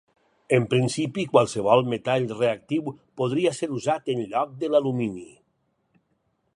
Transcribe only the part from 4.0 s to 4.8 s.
en lloc de